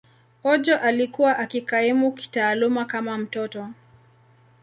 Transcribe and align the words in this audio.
Ojo 0.43 0.77
alikuwa 0.77 1.37
akikaimu 1.39 2.11
kitaaluma 2.11 2.85
kama 2.85 3.17
mtoto. 3.17 3.67